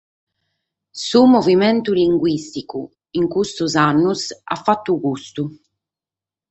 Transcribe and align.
Su 1.09 1.21
Movimentu 1.33 1.89
Linguìsticu 1.99 2.81
in 3.19 3.25
custos 3.33 3.73
annos 3.89 4.21
at 4.53 4.59
fatu 4.65 4.93
custu. 5.05 5.43